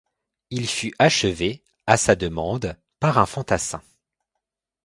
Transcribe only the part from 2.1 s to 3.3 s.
demande, par un